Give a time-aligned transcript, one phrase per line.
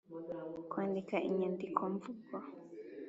[0.69, 2.35] kwandika inyandikomvugo